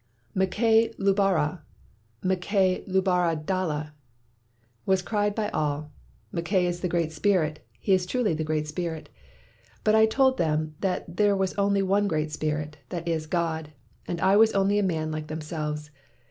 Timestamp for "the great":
6.81-7.11, 8.33-8.67